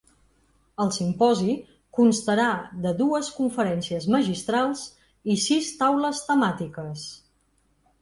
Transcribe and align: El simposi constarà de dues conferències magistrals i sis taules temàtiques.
El 0.85 0.87
simposi 0.95 1.53
constarà 1.97 2.47
de 2.87 2.95
dues 3.03 3.31
conferències 3.37 4.09
magistrals 4.19 4.85
i 5.37 5.41
sis 5.47 5.73
taules 5.85 6.27
temàtiques. 6.33 7.09